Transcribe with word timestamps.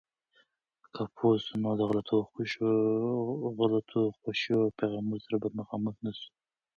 که 0.93 1.01
پوه 1.15 1.35
سو، 1.45 1.53
نو 1.63 1.71
د 1.79 1.81
غلطو 3.59 4.01
خوشو 4.19 4.59
پیغامونو 4.79 5.21
سره 5.23 5.37
به 5.41 5.49
مخامخ 5.59 5.95
نسو. 6.03 6.27